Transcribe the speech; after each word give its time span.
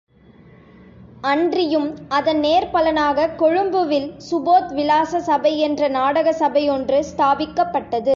அன்றியும் 1.21 1.95
அதன் 2.09 2.39
நேர்பலனாகக் 2.39 3.35
கொழும்பில், 3.35 4.13
சுபோத் 4.31 4.73
விலாச 4.73 5.19
சபையென்ற 5.19 5.87
நாடக 5.87 6.31
சபையொன்று 6.31 7.03
ஸ்தாபிக்கப்பட்டது. 7.17 8.09